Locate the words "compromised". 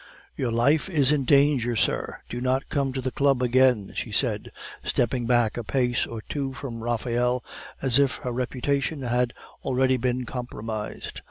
10.25-11.19